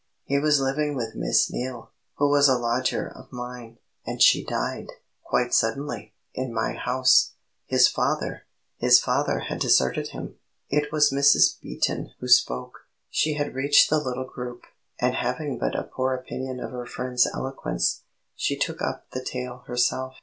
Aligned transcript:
"He 0.23 0.39
was 0.39 0.59
living 0.59 0.95
with 0.95 1.13
Miss 1.13 1.51
Neale, 1.51 1.91
who 2.15 2.27
was 2.27 2.49
a 2.49 2.57
lodger 2.57 3.07
of 3.07 3.31
mine, 3.31 3.77
and 4.03 4.19
she 4.19 4.43
died, 4.43 4.87
quite 5.23 5.53
suddenly, 5.53 6.15
in 6.33 6.51
my 6.51 6.73
house. 6.73 7.33
His 7.67 7.87
father" 7.87 8.47
"His 8.79 8.99
father 8.99 9.41
had 9.41 9.59
deserted 9.59 10.07
him." 10.07 10.37
It 10.71 10.91
was 10.91 11.11
Mrs. 11.11 11.61
Beaton 11.61 12.13
who 12.19 12.27
spoke. 12.27 12.87
She 13.11 13.35
had 13.35 13.53
reached 13.53 13.91
the 13.91 13.99
little 13.99 14.25
group, 14.25 14.63
and 14.99 15.13
having 15.13 15.59
but 15.59 15.75
a 15.77 15.83
poor 15.83 16.15
opinion 16.15 16.59
of 16.59 16.71
her 16.71 16.87
friend's 16.87 17.27
eloquence, 17.31 18.01
she 18.35 18.57
took 18.57 18.81
up 18.81 19.05
the 19.11 19.23
tale 19.23 19.59
herself. 19.67 20.15